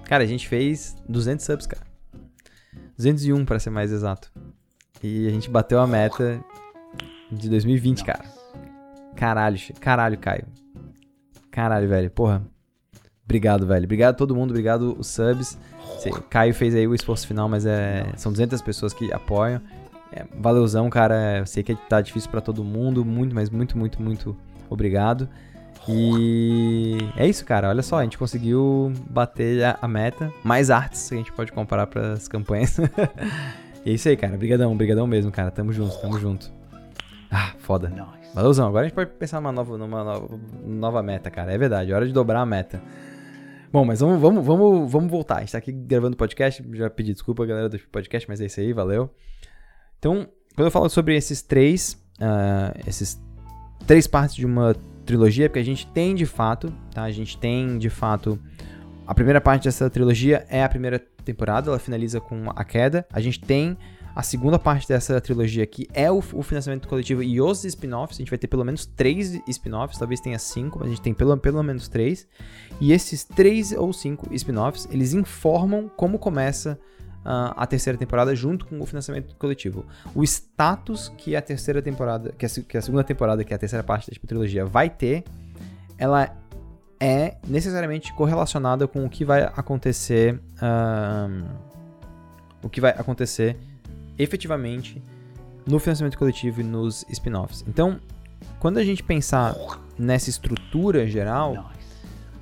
Cara, 0.06 0.24
a 0.24 0.26
gente 0.26 0.48
fez 0.48 0.96
200 1.08 1.46
subs, 1.46 1.68
cara. 1.68 1.86
201 2.98 3.46
para 3.46 3.60
ser 3.60 3.70
mais 3.70 3.92
exato. 3.92 4.32
E 5.04 5.28
a 5.28 5.30
gente 5.30 5.52
bateu 5.52 5.80
a 5.80 5.86
meta 5.86 6.44
de 7.32 7.48
2020, 7.48 8.04
cara. 8.04 8.26
Caralho, 9.16 9.60
caralho, 9.80 10.18
Caio. 10.18 10.48
Caralho, 11.52 11.88
velho. 11.88 12.10
Porra. 12.10 12.44
Obrigado, 13.30 13.68
velho. 13.68 13.86
Obrigado 13.86 14.16
a 14.16 14.18
todo 14.18 14.36
mundo, 14.36 14.50
obrigado 14.50 14.96
os 14.98 15.06
subs. 15.06 15.56
Caio 16.32 16.52
fez 16.52 16.74
aí 16.74 16.88
o 16.88 16.96
esforço 16.96 17.28
final, 17.28 17.48
mas 17.48 17.64
é, 17.64 18.08
são 18.18 18.32
200 18.32 18.60
pessoas 18.64 18.92
que 18.92 19.14
apoiam. 19.14 19.62
É, 20.12 20.26
valeuzão, 20.40 20.90
cara. 20.90 21.38
Eu 21.38 21.46
sei 21.46 21.62
que 21.62 21.76
tá 21.76 22.02
difícil 22.02 22.28
para 22.32 22.42
todo 22.42 22.64
mundo. 22.64 23.06
Muito, 23.06 23.36
mas 23.36 23.52
muito, 23.52 23.78
muito, 23.78 24.02
muito 24.02 24.36
obrigado. 24.68 25.30
E 25.88 26.98
é 27.16 27.28
isso, 27.28 27.46
cara. 27.46 27.70
Olha 27.70 27.84
só, 27.84 28.00
a 28.00 28.04
gente 28.04 28.18
conseguiu 28.18 28.92
bater 29.08 29.78
a, 29.80 29.88
meta. 29.88 30.34
Mais 30.44 30.72
artes 30.72 31.08
que 31.08 31.14
a 31.14 31.18
gente 31.20 31.32
pode 31.32 31.52
comparar 31.52 31.86
para 31.86 32.14
as 32.14 32.28
campanhas. 32.28 32.80
e 33.86 33.92
é 33.92 33.94
isso 33.94 34.10
aí, 34.10 34.18
cara. 34.18 34.34
Obrigadão, 34.34 34.72
obrigadão 34.72 35.06
mesmo, 35.06 35.32
cara. 35.32 35.52
Tamo 35.52 35.72
junto, 35.72 35.96
tamo 36.02 36.18
junto. 36.18 36.52
Ah, 37.30 37.54
foda. 37.60 37.94
Valeuzão, 38.34 38.68
agora 38.68 38.86
a 38.86 38.88
gente 38.88 38.96
pode 38.96 39.12
pensar 39.12 39.40
numa 39.40 39.52
nova, 39.52 39.78
numa 39.78 40.04
nova, 40.04 40.40
nova 40.66 41.04
meta, 41.04 41.30
cara. 41.30 41.54
É 41.54 41.58
verdade, 41.60 41.92
é 41.92 41.96
hora 41.96 42.08
de 42.08 42.14
dobrar 42.14 42.42
a 42.42 42.46
meta. 42.46 42.82
Bom, 43.72 43.86
mas 43.86 44.00
vamos, 44.00 44.20
vamos, 44.20 44.44
vamos, 44.44 44.92
vamos 44.92 45.12
voltar. 45.12 45.38
A 45.38 45.40
gente 45.42 45.52
tá 45.52 45.60
aqui 45.60 45.72
gravando 45.72 46.18
podcast. 46.18 46.64
Já 46.74 46.90
pedi 46.90 47.14
desculpa, 47.14 47.46
galera 47.46 47.70
do 47.70 47.78
podcast, 47.92 48.28
mas 48.28 48.42
é 48.42 48.48
isso 48.48 48.60
aí, 48.60 48.74
valeu. 48.74 49.14
Então, 50.00 50.28
quando 50.56 50.66
eu 50.66 50.72
falo 50.72 50.90
sobre 50.90 51.16
esses 51.16 51.44
três, 51.44 51.94
uh, 52.20 52.80
esses 52.88 53.22
três 53.86 54.08
partes 54.08 54.36
de 54.36 54.46
uma 54.46 54.76
trilogia, 55.06 55.48
porque 55.48 55.60
a 55.60 55.64
gente 55.64 55.86
tem 55.88 56.16
de 56.16 56.26
fato, 56.26 56.74
tá? 56.92 57.04
A 57.04 57.12
gente 57.12 57.38
tem 57.38 57.78
de 57.78 57.92
fato. 57.92 58.40
A 59.06 59.14
primeira 59.14 59.40
parte 59.40 59.66
dessa 59.66 59.88
trilogia 59.88 60.46
é 60.50 60.64
a 60.64 60.70
primeira 60.70 60.98
temporada, 61.24 61.70
ela 61.70 61.80
finaliza 61.80 62.20
com 62.20 62.50
a 62.56 62.64
queda. 62.64 63.06
A 63.14 63.22
gente 63.22 63.40
tem 63.40 63.78
a 64.20 64.22
segunda 64.22 64.60
parte 64.60 64.86
dessa 64.86 65.22
trilogia 65.22 65.64
aqui 65.64 65.88
é 65.94 66.12
o, 66.12 66.18
o 66.18 66.44
financiamento 66.44 66.90
coletivo 66.90 67.24
e 67.24 67.40
os 67.40 67.64
spin-offs. 67.64 68.18
A 68.18 68.20
gente 68.20 68.30
vai 68.30 68.38
ter 68.38 68.48
pelo 68.48 68.66
menos 68.66 68.86
três 68.86 69.40
spin-offs, 69.48 69.98
talvez 69.98 70.20
tenha 70.20 70.38
cinco, 70.38 70.78
mas 70.78 70.88
a 70.88 70.90
gente 70.90 71.02
tem 71.02 71.14
pelo, 71.14 71.38
pelo 71.38 71.64
menos 71.64 71.88
três. 71.88 72.28
E 72.82 72.92
esses 72.92 73.24
três 73.24 73.72
ou 73.72 73.94
cinco 73.94 74.28
spin-offs, 74.34 74.90
eles 74.92 75.14
informam 75.14 75.88
como 75.96 76.20
começa 76.20 76.78
uh, 77.20 77.56
a 77.56 77.66
terceira 77.66 77.98
temporada 77.98 78.36
junto 78.36 78.66
com 78.66 78.82
o 78.82 78.86
financiamento 78.86 79.34
coletivo. 79.38 79.86
O 80.14 80.22
status 80.22 81.08
que 81.18 81.34
a 81.34 81.42
terceira 81.42 81.82
temporada, 81.82 82.34
que 82.38 82.46
a, 82.46 82.50
que 82.50 82.78
a 82.78 82.82
segunda 82.82 83.06
temporada, 83.06 83.42
que 83.46 83.54
é 83.54 83.56
a 83.56 83.60
terceira 83.60 83.86
parte 83.86 84.10
da 84.10 84.14
tipo, 84.14 84.28
trilogia, 84.28 84.66
vai 84.66 84.90
ter, 84.90 85.24
ela 85.98 86.36
é 87.00 87.38
necessariamente 87.48 88.14
correlacionada 88.14 88.86
com 88.86 89.06
o 89.06 89.10
que 89.10 89.24
vai 89.24 89.44
acontecer. 89.44 90.42
Uh, 90.62 91.70
o 92.62 92.68
que 92.68 92.82
vai 92.82 92.92
acontecer 92.92 93.56
efetivamente 94.20 95.02
no 95.66 95.80
financiamento 95.80 96.18
coletivo 96.18 96.62
e 96.62 96.64
nos 96.64 97.06
spin-offs. 97.10 97.64
Então, 97.68 98.00
quando 98.60 98.78
a 98.78 98.84
gente 98.84 99.02
pensar 99.02 99.56
nessa 99.98 100.30
estrutura 100.30 101.08
geral, 101.08 101.72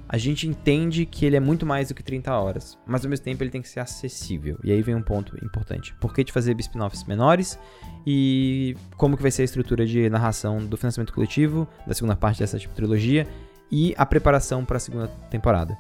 a 0.10 0.18
gente 0.18 0.48
entende 0.48 1.06
que 1.06 1.26
ele 1.26 1.36
é 1.36 1.40
muito 1.40 1.66
mais 1.66 1.90
do 1.90 1.94
que 1.94 2.02
30 2.02 2.32
horas, 2.34 2.78
mas 2.86 3.04
ao 3.04 3.10
mesmo 3.10 3.26
tempo 3.26 3.44
ele 3.44 3.52
tem 3.52 3.62
que 3.62 3.68
ser 3.68 3.82
acessível. 3.82 4.58
E 4.64 4.72
aí 4.72 4.82
vem 4.82 4.96
um 4.96 5.02
ponto 5.02 5.38
importante. 5.44 5.94
Por 5.96 6.14
que 6.14 6.24
de 6.24 6.32
fazer 6.32 6.58
spin-offs 6.60 7.04
menores 7.04 7.60
e 8.06 8.76
como 8.96 9.18
que 9.18 9.22
vai 9.22 9.32
ser 9.32 9.42
a 9.42 9.46
estrutura 9.46 9.86
de 9.86 10.10
narração 10.10 10.66
do 10.66 10.78
financiamento 10.78 11.14
coletivo, 11.14 11.68
da 11.86 11.94
segunda 11.94 12.16
parte 12.16 12.40
dessa 12.40 12.58
tipo, 12.58 12.74
trilogia 12.74 13.28
e 13.70 13.94
a 13.98 14.06
preparação 14.06 14.64
para 14.64 14.78
a 14.78 14.80
segunda 14.80 15.08
temporada. 15.30 15.78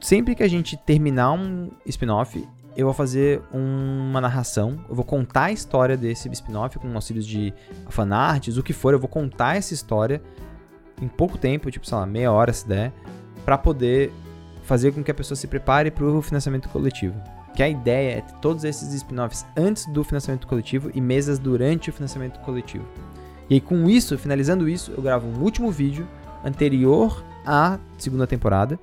Sempre 0.00 0.34
que 0.34 0.42
a 0.42 0.48
gente 0.48 0.76
terminar 0.76 1.32
um 1.32 1.70
spin-off, 1.86 2.44
eu 2.76 2.86
vou 2.86 2.94
fazer 2.94 3.42
uma 3.52 4.20
narração, 4.20 4.84
eu 4.88 4.94
vou 4.94 5.04
contar 5.04 5.44
a 5.44 5.52
história 5.52 5.96
desse 5.96 6.28
spin-off 6.28 6.78
com 6.78 6.92
auxílios 6.94 7.26
de 7.26 7.52
fanarts, 7.88 8.56
o 8.56 8.62
que 8.62 8.72
for, 8.72 8.92
eu 8.92 8.98
vou 8.98 9.08
contar 9.08 9.56
essa 9.56 9.74
história 9.74 10.22
em 11.00 11.08
pouco 11.08 11.36
tempo, 11.36 11.70
tipo, 11.70 11.86
sei 11.86 11.98
lá, 11.98 12.06
meia 12.06 12.30
hora 12.30 12.52
se 12.52 12.66
der, 12.66 12.92
para 13.44 13.58
poder 13.58 14.12
fazer 14.62 14.92
com 14.92 15.02
que 15.02 15.10
a 15.10 15.14
pessoa 15.14 15.36
se 15.36 15.46
prepare 15.46 15.90
para 15.90 16.04
o 16.04 16.22
financiamento 16.22 16.68
coletivo. 16.68 17.20
Que 17.54 17.62
a 17.62 17.68
ideia 17.68 18.18
é 18.18 18.20
ter 18.20 18.34
todos 18.34 18.62
esses 18.62 18.92
spin-offs 18.94 19.44
antes 19.56 19.86
do 19.86 20.04
financiamento 20.04 20.46
coletivo 20.46 20.90
e 20.94 21.00
mesas 21.00 21.38
durante 21.38 21.90
o 21.90 21.92
financiamento 21.92 22.38
coletivo. 22.40 22.86
E 23.48 23.54
aí, 23.54 23.60
com 23.60 23.90
isso, 23.90 24.16
finalizando 24.16 24.68
isso, 24.68 24.92
eu 24.96 25.02
gravo 25.02 25.26
um 25.26 25.42
último 25.42 25.70
vídeo 25.72 26.06
anterior 26.44 27.24
à 27.44 27.78
segunda 27.98 28.26
temporada 28.26 28.78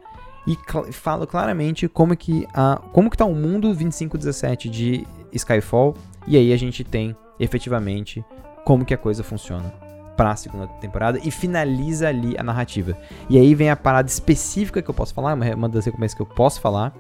e 0.48 0.56
cl 0.56 0.92
falo 0.94 1.28
claramente 1.28 1.88
como 1.90 2.16
que 2.16 2.48
a 2.54 2.82
como 2.94 3.10
que 3.10 3.18
tá 3.18 3.26
o 3.26 3.36
mundo 3.36 3.68
2517 3.68 4.70
de 4.70 5.06
Skyfall 5.34 5.96
e 6.26 6.38
aí 6.38 6.54
a 6.54 6.58
gente 6.58 6.84
tem 6.84 7.16
efetivamente 7.40 8.24
como 8.66 8.86
que 8.86 8.94
a 8.94 8.98
coisa 8.98 9.24
funciona 9.24 9.72
para 10.16 10.32
a 10.32 10.36
segunda 10.36 10.68
temporada 10.68 11.20
e 11.24 11.30
finaliza 11.30 12.10
ali 12.10 12.36
a 12.38 12.44
narrativa. 12.44 12.98
E 13.30 13.38
aí 13.38 13.54
vem 13.54 13.70
a 13.70 13.76
parada 13.76 14.10
específica 14.10 14.82
que 14.82 14.90
eu 14.90 14.94
posso 14.94 15.14
falar, 15.14 15.36
uma 15.36 15.70
das 15.70 15.86
recompensas 15.86 16.16
que 16.16 16.22
eu 16.22 16.26
posso 16.26 16.60
falar, 16.60 16.92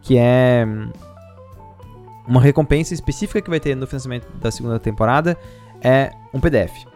que 0.00 0.16
é 0.16 0.64
uma 2.28 2.40
recompensa 2.40 2.94
específica 2.94 3.42
que 3.42 3.50
vai 3.50 3.58
ter 3.58 3.74
no 3.74 3.88
financiamento 3.88 4.28
da 4.38 4.52
segunda 4.52 4.78
temporada 4.78 5.36
é 5.82 6.12
um 6.32 6.38
PDF. 6.38 6.86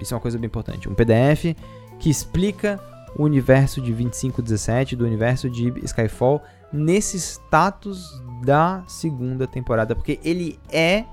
Isso 0.00 0.12
é 0.12 0.16
uma 0.16 0.20
coisa 0.20 0.36
bem 0.36 0.48
importante. 0.48 0.88
Um 0.88 0.94
PDF 0.94 1.56
que 2.00 2.10
explica 2.10 2.80
o 3.16 3.24
universo 3.24 3.80
de 3.80 3.92
2517, 3.92 4.96
do 4.96 5.04
universo 5.04 5.50
de 5.50 5.72
Skyfall, 5.84 6.42
nesse 6.72 7.18
status 7.18 8.22
da 8.44 8.82
segunda 8.86 9.46
temporada, 9.46 9.94
porque 9.94 10.18
ele 10.24 10.58
é 10.70 11.04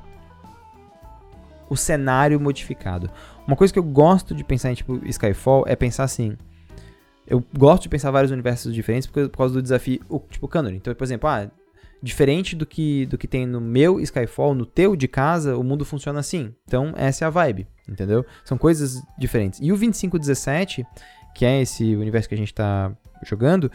o 1.70 1.76
cenário 1.78 2.40
modificado. 2.40 3.10
Uma 3.46 3.56
coisa 3.56 3.72
que 3.72 3.80
eu 3.80 3.84
gosto 3.84 4.34
de 4.34 4.44
pensar 4.44 4.72
em 4.72 4.76
tipo 4.76 5.00
Skyfall 5.06 5.66
é 5.68 5.76
pensar 5.76 6.04
assim. 6.04 6.36
Eu 7.28 7.44
gosto 7.56 7.84
de 7.84 7.90
pensar 7.90 8.10
vários 8.10 8.32
universos 8.32 8.74
diferentes 8.74 9.08
por, 9.08 9.30
causa 9.30 9.54
do 9.54 9.62
desafio, 9.62 10.00
tipo 10.30 10.48
canon. 10.48 10.70
Então, 10.70 10.94
por 10.96 11.04
exemplo, 11.04 11.30
ah, 11.30 11.50
diferente 12.02 12.56
do 12.56 12.66
que 12.66 13.06
do 13.06 13.18
que 13.18 13.28
tem 13.28 13.46
no 13.46 13.62
meu 13.62 14.00
Skyfall, 14.00 14.56
no 14.56 14.66
teu 14.66 14.96
de 14.96 15.08
casa, 15.08 15.56
o 15.56 15.64
mundo 15.64 15.86
funciona 15.86 16.20
assim. 16.20 16.54
Então, 16.66 16.94
essa 16.96 17.26
é 17.26 17.28
a 17.28 17.30
vibe, 17.30 17.68
entendeu? 17.88 18.26
São 18.44 18.58
coisas 18.58 19.02
diferentes. 19.18 19.60
E 19.62 19.72
o 19.72 19.78
2517, 19.78 20.86
que 21.40 21.46
é 21.46 21.62
esse 21.62 21.96
universo 21.96 22.28
que 22.28 22.36
a 22.36 22.38
gente 22.38 22.54
tá 22.54 22.92
jogando, 23.24 23.72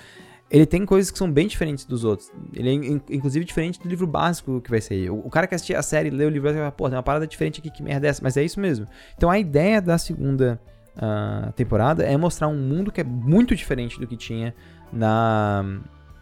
ele 0.51 0.67
tem 0.67 0.85
coisas 0.85 1.11
que 1.11 1.17
são 1.17 1.33
bem 1.33 1.47
diferentes 1.47 1.87
dos 1.87 2.05
outros. 2.05 2.31
Ele 2.53 2.69
é, 2.69 3.15
inclusive, 3.15 3.43
diferente 3.43 3.81
do 3.81 3.89
livro 3.89 4.07
básico 4.07 4.61
que 4.61 4.69
vai 4.69 4.83
sair. 4.83 5.09
O, 5.09 5.31
cara 5.31 5.47
que 5.47 5.55
assistir 5.55 5.75
a 5.75 5.81
série, 5.81 6.11
lê 6.11 6.27
o 6.27 6.29
livro, 6.29 6.43
vai 6.43 6.59
falar, 6.59 6.73
pô, 6.73 6.91
tem 6.91 6.99
uma 6.99 7.03
parada 7.03 7.27
diferente 7.27 7.61
aqui, 7.61 7.71
que 7.71 7.83
merda 7.83 8.07
é 8.07 8.11
essa? 8.11 8.21
Mas 8.23 8.37
é 8.37 8.45
isso 8.45 8.61
mesmo. 8.61 8.87
Então, 9.17 9.31
a 9.31 9.39
ideia 9.39 9.81
da 9.81 9.97
segunda 9.97 10.61
uh, 10.95 11.51
temporada 11.55 12.05
é 12.05 12.15
mostrar 12.19 12.49
um 12.49 12.55
mundo 12.55 12.93
que 12.93 13.01
é 13.01 13.05
muito 13.05 13.57
diferente 13.57 13.99
do 13.99 14.07
que 14.07 14.15
tinha 14.15 14.55
na 14.93 15.65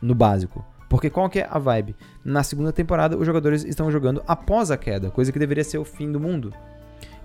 no 0.00 0.14
básico. 0.14 0.64
Porque 0.88 1.10
qual 1.10 1.28
que 1.28 1.40
é 1.40 1.48
a 1.50 1.58
vibe? 1.58 1.96
Na 2.24 2.44
segunda 2.44 2.72
temporada, 2.72 3.18
os 3.18 3.26
jogadores 3.26 3.64
estão 3.64 3.90
jogando 3.90 4.22
após 4.28 4.70
a 4.70 4.76
queda, 4.76 5.10
coisa 5.10 5.32
que 5.32 5.40
deveria 5.40 5.64
ser 5.64 5.78
o 5.78 5.84
fim 5.84 6.12
do 6.12 6.20
mundo. 6.20 6.54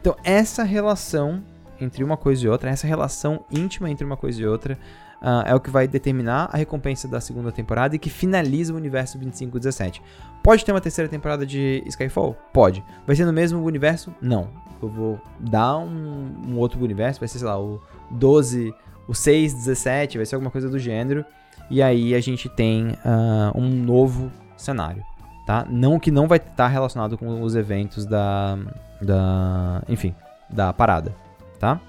Então, 0.01 0.15
essa 0.23 0.63
relação 0.63 1.43
entre 1.79 2.03
uma 2.03 2.17
coisa 2.17 2.45
e 2.45 2.49
outra, 2.49 2.69
essa 2.69 2.87
relação 2.87 3.43
íntima 3.51 3.89
entre 3.89 4.05
uma 4.05 4.17
coisa 4.17 4.41
e 4.41 4.45
outra, 4.45 4.77
uh, 5.21 5.43
é 5.45 5.55
o 5.55 5.59
que 5.59 5.69
vai 5.69 5.87
determinar 5.87 6.49
a 6.51 6.57
recompensa 6.57 7.07
da 7.07 7.19
segunda 7.19 7.51
temporada 7.51 7.95
e 7.95 7.99
que 7.99 8.09
finaliza 8.09 8.73
o 8.73 8.77
universo 8.77 9.17
2517. 9.17 10.01
Pode 10.43 10.63
ter 10.63 10.71
uma 10.71 10.81
terceira 10.81 11.09
temporada 11.09 11.45
de 11.45 11.83
Skyfall? 11.87 12.35
Pode. 12.53 12.83
Vai 13.05 13.15
ser 13.15 13.25
no 13.25 13.33
mesmo 13.33 13.63
universo? 13.63 14.13
Não. 14.21 14.49
Eu 14.81 14.89
vou 14.89 15.19
dar 15.39 15.77
um, 15.77 16.31
um 16.47 16.57
outro 16.57 16.81
universo, 16.83 17.19
vai 17.19 17.27
ser, 17.27 17.39
sei 17.39 17.47
lá, 17.47 17.59
o 17.59 17.81
12, 18.11 18.73
o 19.07 19.13
6, 19.13 19.53
17, 19.53 20.17
vai 20.17 20.25
ser 20.25 20.35
alguma 20.35 20.51
coisa 20.51 20.69
do 20.69 20.77
gênero. 20.77 21.25
E 21.69 21.81
aí 21.81 22.13
a 22.15 22.19
gente 22.21 22.47
tem 22.47 22.91
uh, 22.91 23.51
um 23.55 23.67
novo 23.67 24.31
cenário, 24.55 25.03
tá? 25.45 25.65
Não 25.69 25.99
que 25.99 26.11
não 26.11 26.27
vai 26.27 26.37
estar 26.37 26.67
relacionado 26.67 27.17
com 27.17 27.41
os 27.41 27.55
eventos 27.55 28.05
da, 28.05 28.57
da, 29.01 29.83
enfim, 29.89 30.15
da 30.49 30.71
parada, 30.71 31.13
tá? 31.59 31.79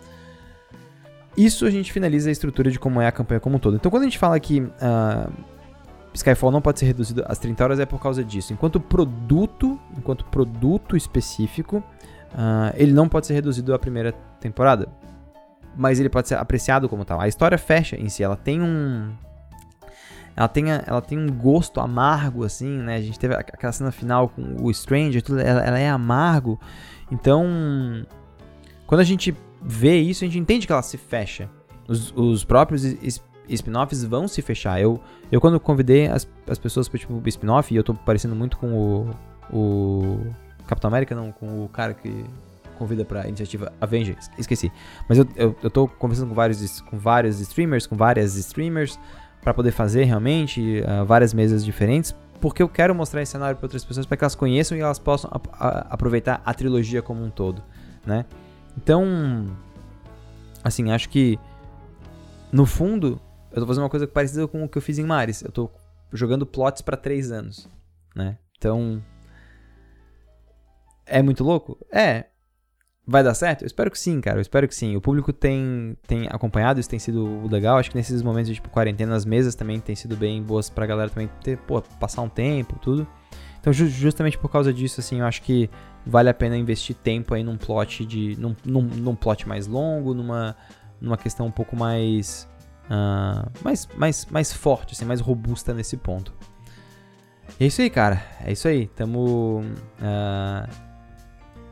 Isso 1.37 1.65
a 1.65 1.71
gente 1.71 1.93
finaliza 1.93 2.29
a 2.29 2.33
estrutura 2.33 2.69
de 2.69 2.81
como 2.81 3.01
é 3.01 3.07
a 3.07 3.13
campanha 3.13 3.39
como 3.39 3.57
um 3.57 3.59
todo. 3.61 3.77
Então, 3.77 3.91
quando 3.91 4.03
a 4.03 4.07
gente 4.07 4.19
fala 4.19 4.41
que 4.41 4.61
uh, 4.61 5.33
Skyfall 6.13 6.51
não 6.51 6.61
pode 6.61 6.81
ser 6.81 6.87
reduzido 6.87 7.25
às 7.29 7.39
30 7.39 7.63
horas, 7.63 7.81
é 7.81 7.87
por 7.87 8.01
causa 8.01 8.25
disso. 8.25 8.53
Enquanto 8.53 8.81
produto, 8.81 9.79
enquanto 9.97 10.25
produto 10.25 10.97
específico, 10.97 11.79
uh, 11.79 12.75
ele 12.75 12.93
não 12.93 13.09
pode 13.09 13.29
ser 13.29 13.35
reduzido 13.35 13.73
à 13.73 13.79
primeira 13.79 14.13
temporada. 14.41 14.89
Mas 15.77 16.01
ele 16.01 16.09
pode 16.09 16.27
ser 16.27 16.35
apreciado 16.35 16.89
como 16.89 17.05
tal. 17.05 17.21
A 17.21 17.29
história 17.29 17.57
fecha 17.57 17.95
em 17.95 18.09
si, 18.09 18.25
ela 18.25 18.37
tem 18.37 18.61
um. 18.61 19.13
Ela 20.35 20.49
tem, 20.49 20.71
ela 20.71 21.01
tem 21.01 21.19
um 21.19 21.33
gosto 21.33 21.81
amargo, 21.81 22.45
assim, 22.45 22.79
né? 22.79 22.97
A 22.97 23.01
gente 23.01 23.19
teve 23.19 23.35
aquela 23.35 23.73
cena 23.73 23.93
final 23.93 24.29
com 24.29 24.57
o 24.61 24.73
Stranger, 24.73 25.23
tudo, 25.23 25.41
ela, 25.41 25.63
ela 25.65 25.79
é 25.79 25.89
amargo. 25.89 26.59
Então, 27.11 27.47
quando 28.87 29.01
a 29.01 29.05
gente 29.05 29.37
vê 29.62 29.99
isso, 29.99 30.25
a 30.25 30.27
gente 30.27 30.38
entende 30.38 30.67
que 30.67 30.73
ela 30.73 30.83
se 30.83 30.97
fecha. 30.97 31.49
Os, 31.87 32.12
os 32.15 32.45
próprios 32.45 32.85
spin-offs 33.49 34.05
vão 34.05 34.29
se 34.29 34.43
fechar. 34.43 34.81
Eu, 34.81 35.00
eu 35.33 35.41
quando 35.41 35.59
convidei 35.59 36.07
as, 36.07 36.29
as 36.47 36.59
pessoas 36.59 36.88
para 36.88 36.99
tipo 36.99 37.21
spin-off, 37.27 37.73
e 37.73 37.77
eu 37.77 37.83
tô 37.83 37.95
parecendo 37.95 38.35
muito 38.35 38.57
com 38.59 38.73
o, 38.73 39.11
o 39.53 40.35
Capitão 40.67 40.88
América, 40.88 41.15
não, 41.15 41.33
com 41.33 41.65
o 41.65 41.69
cara 41.69 41.95
que 41.95 42.25
convida 42.79 43.05
pra 43.05 43.27
iniciativa 43.27 43.73
Avengers, 43.81 44.31
esqueci. 44.38 44.71
Mas 45.09 45.19
eu, 45.19 45.27
eu, 45.35 45.57
eu 45.62 45.71
tô 45.71 45.88
conversando 45.88 46.29
com 46.29 46.35
vários, 46.35 46.81
com 46.83 46.97
vários 46.97 47.41
streamers, 47.41 47.87
com 47.87 47.97
várias 47.97 48.37
streamers, 48.37 48.99
para 49.43 49.53
poder 49.53 49.73
fazer 49.73 50.05
realmente 50.05 50.81
uh, 50.81 51.05
várias 51.05 51.35
mesas 51.35 51.65
diferentes, 51.65 52.15
porque 52.41 52.62
eu 52.62 52.69
quero 52.69 52.95
mostrar 52.95 53.21
esse 53.23 53.33
cenário 53.33 53.57
para 53.57 53.67
outras 53.67 53.85
pessoas, 53.85 54.07
para 54.07 54.17
que 54.17 54.25
elas 54.25 54.35
conheçam 54.35 54.79
e 54.79 54.81
elas 54.81 54.99
possam 54.99 55.31
a, 55.33 55.67
a, 55.67 55.79
aproveitar 55.91 56.41
a 56.45 56.55
trilogia 56.55 57.03
como 57.03 57.25
um 57.25 57.31
todo, 57.31 57.62
né? 58.07 58.25
Então, 58.79 59.05
assim, 60.63 60.93
acho 60.93 61.09
que 61.09 61.37
no 62.53 62.65
fundo 62.65 63.21
eu 63.51 63.61
tô 63.61 63.67
fazendo 63.67 63.83
uma 63.83 63.91
coisa 63.91 64.07
parecida 64.07 64.47
com 64.47 64.63
o 64.63 64.69
que 64.69 64.79
eu 64.79 64.83
fiz 64.83 65.01
em 65.01 65.05
Mares. 65.05 65.43
Eu 65.43 65.51
tô 65.51 65.69
jogando 66.13 66.47
plots 66.47 66.81
para 66.81 66.97
três 66.97 67.33
anos, 67.33 67.69
né? 68.15 68.39
Então. 68.57 69.03
É 71.05 71.21
muito 71.23 71.43
louco? 71.43 71.77
É. 71.91 72.27
Vai 73.05 73.25
dar 73.25 73.35
certo? 73.35 73.63
Eu 73.63 73.67
espero 73.67 73.91
que 73.91 73.99
sim, 73.99 74.21
cara. 74.21 74.39
Eu 74.39 74.43
espero 74.43 74.69
que 74.69 74.75
sim. 74.75 74.95
O 74.95 75.01
público 75.01 75.33
tem, 75.33 75.97
tem 76.07 76.29
acompanhado, 76.31 76.79
isso 76.79 76.89
tem 76.89 77.01
sido 77.01 77.49
legal. 77.49 77.79
Acho 77.79 77.91
que 77.91 77.97
nesses 77.97 78.23
momentos 78.23 78.49
de 78.49 78.55
tipo, 78.55 78.69
quarentena, 78.69 79.17
as 79.17 79.25
mesas 79.25 79.57
também 79.57 79.81
têm 79.81 79.97
sido 79.97 80.17
bem 80.17 80.41
boas 80.41 80.71
pra 80.71 80.87
galera 80.87 81.11
também 81.11 81.29
ter, 81.43 81.59
pô, 81.59 81.83
passar 81.99 82.23
um 82.23 82.29
tempo, 82.29 82.79
tudo. 82.79 83.09
Então, 83.61 83.73
ju 83.73 83.87
justamente 83.88 84.38
por 84.38 84.50
causa 84.50 84.73
disso, 84.73 85.00
assim, 85.00 85.21
eu 85.21 85.27
acho 85.27 85.43
que 85.43 85.69
vale 86.07 86.29
a 86.29 86.35
pena 86.35 86.57
investir 86.57 86.95
tempo 86.97 87.35
aí 87.35 87.43
num 87.43 87.57
plot 87.57 88.05
de. 88.05 88.37
num, 88.38 88.55
num, 88.65 88.83
num 88.83 89.15
plot 89.15 89.49
mais 89.49 89.67
longo, 89.67 90.15
numa, 90.15 90.57
numa 91.00 91.17
questão 91.17 91.47
um 91.47 91.50
pouco 91.50 91.77
mais 91.77 92.49
uh, 92.88 93.50
mais, 93.62 93.88
mais, 93.97 94.27
mais 94.27 94.53
forte, 94.53 94.95
assim, 94.95 95.05
mais 95.05 95.21
robusta 95.21 95.73
nesse 95.73 95.97
ponto. 95.97 96.33
E 97.59 97.65
é 97.65 97.67
isso 97.67 97.81
aí, 97.81 97.91
cara. 97.91 98.23
É 98.45 98.53
isso 98.53 98.69
aí. 98.69 98.87
Tamo. 98.88 99.62
Uh, 100.00 100.69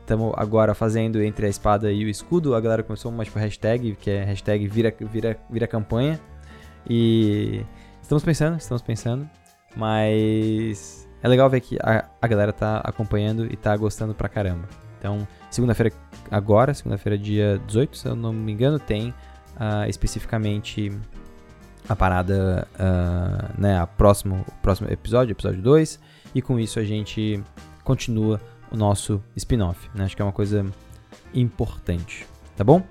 tamo 0.05 0.33
agora 0.37 0.73
fazendo 0.73 1.21
entre 1.21 1.45
a 1.45 1.49
espada 1.49 1.91
e 1.91 2.05
o 2.05 2.09
escudo. 2.09 2.55
A 2.55 2.61
galera 2.61 2.83
começou 2.83 3.11
uma 3.11 3.23
tipo, 3.23 3.37
hashtag, 3.37 3.95
que 3.95 4.09
é 4.09 4.23
hashtag 4.23 4.67
vira, 4.67 4.93
vira, 4.99 5.37
vira 5.49 5.67
campanha. 5.67 6.19
E 6.89 7.63
estamos 8.01 8.23
pensando, 8.23 8.57
estamos 8.57 8.81
pensando. 8.81 9.29
Mas 9.75 11.06
é 11.21 11.27
legal 11.27 11.49
ver 11.49 11.61
que 11.61 11.77
a, 11.81 12.05
a 12.21 12.27
galera 12.27 12.53
tá 12.53 12.81
acompanhando 12.83 13.45
e 13.51 13.55
tá 13.55 13.75
gostando 13.75 14.13
pra 14.13 14.29
caramba. 14.29 14.67
Então, 14.99 15.27
segunda-feira 15.49 15.93
agora, 16.29 16.73
segunda-feira 16.73 17.17
dia 17.17 17.61
18, 17.67 17.97
se 17.97 18.07
eu 18.07 18.15
não 18.15 18.33
me 18.33 18.51
engano, 18.51 18.79
tem 18.79 19.09
uh, 19.09 19.87
especificamente 19.87 20.91
a 21.87 21.95
parada, 21.95 22.67
uh, 22.73 23.61
né, 23.61 23.79
a 23.79 23.87
próximo, 23.87 24.43
o 24.47 24.51
próximo 24.61 24.89
episódio, 24.91 25.33
episódio 25.33 25.61
2, 25.61 25.99
e 26.35 26.41
com 26.41 26.59
isso 26.59 26.79
a 26.79 26.83
gente 26.83 27.41
continua 27.83 28.41
o 28.69 28.75
nosso 28.75 29.23
spin-off, 29.35 29.89
né? 29.95 30.03
Acho 30.03 30.15
que 30.15 30.21
é 30.21 30.25
uma 30.25 30.33
coisa 30.33 30.65
importante, 31.33 32.27
tá 32.55 32.63
bom? 32.63 32.83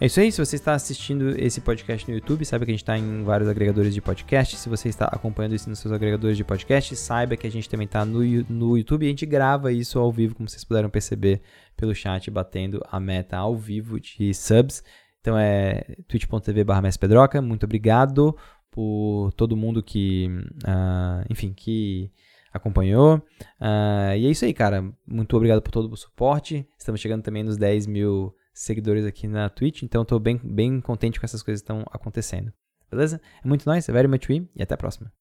É 0.00 0.06
isso 0.06 0.18
aí, 0.18 0.32
se 0.32 0.42
você 0.42 0.56
está 0.56 0.72
assistindo 0.72 1.38
esse 1.38 1.60
podcast 1.60 2.08
no 2.08 2.16
YouTube, 2.16 2.42
saiba 2.46 2.64
que 2.64 2.70
a 2.70 2.72
gente 2.72 2.80
está 2.82 2.96
em 2.96 3.22
vários 3.22 3.46
agregadores 3.50 3.92
de 3.92 4.00
podcast. 4.00 4.56
Se 4.56 4.66
você 4.66 4.88
está 4.88 5.04
acompanhando 5.04 5.54
isso 5.54 5.68
nos 5.68 5.78
seus 5.78 5.92
agregadores 5.92 6.38
de 6.38 6.42
podcast, 6.42 6.96
saiba 6.96 7.36
que 7.36 7.46
a 7.46 7.50
gente 7.50 7.68
também 7.68 7.84
está 7.84 8.02
no, 8.02 8.20
no 8.48 8.78
YouTube 8.78 9.02
e 9.02 9.08
a 9.08 9.10
gente 9.10 9.26
grava 9.26 9.70
isso 9.70 9.98
ao 9.98 10.10
vivo, 10.10 10.34
como 10.34 10.48
vocês 10.48 10.64
puderam 10.64 10.88
perceber 10.88 11.42
pelo 11.76 11.94
chat, 11.94 12.30
batendo 12.30 12.82
a 12.90 12.98
meta 12.98 13.36
ao 13.36 13.54
vivo 13.54 14.00
de 14.00 14.32
subs. 14.32 14.82
Então 15.20 15.36
é 15.36 15.84
twitch.tv 16.08 16.64
barra. 16.64 16.80
Muito 17.42 17.64
obrigado 17.64 18.34
por 18.70 19.32
todo 19.36 19.54
mundo 19.54 19.82
que, 19.82 20.30
uh, 20.64 21.26
enfim, 21.28 21.52
que 21.52 22.10
acompanhou. 22.50 23.16
Uh, 23.60 24.16
e 24.16 24.26
é 24.26 24.30
isso 24.30 24.46
aí, 24.46 24.54
cara. 24.54 24.82
Muito 25.06 25.36
obrigado 25.36 25.60
por 25.60 25.70
todo 25.70 25.92
o 25.92 25.96
suporte. 25.96 26.66
Estamos 26.78 27.02
chegando 27.02 27.22
também 27.22 27.42
nos 27.42 27.58
10 27.58 27.86
mil 27.86 28.34
seguidores 28.52 29.04
aqui 29.04 29.26
na 29.26 29.48
Twitch, 29.48 29.82
então 29.82 30.02
estou 30.02 30.18
bem, 30.18 30.40
bem 30.42 30.80
contente 30.80 31.18
com 31.18 31.26
essas 31.26 31.42
coisas 31.42 31.60
que 31.60 31.64
estão 31.64 31.84
acontecendo. 31.90 32.52
Beleza? 32.90 33.20
É 33.42 33.46
muito 33.46 33.64
nóis, 33.66 33.88
é 33.88 33.92
very 33.92 34.08
much 34.08 34.28
we, 34.28 34.48
e 34.54 34.62
até 34.62 34.74
a 34.74 34.78
próxima. 34.78 35.12